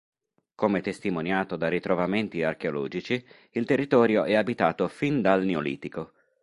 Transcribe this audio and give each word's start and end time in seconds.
Come 0.55 0.81
testimoniato 0.81 1.55
da 1.57 1.67
ritrovamenti 1.67 2.41
archeologici, 2.41 3.23
il 3.51 3.65
territorio 3.67 4.23
è 4.23 4.33
abitato 4.33 4.87
fin 4.87 5.21
dal 5.21 5.45
neolitico. 5.45 6.11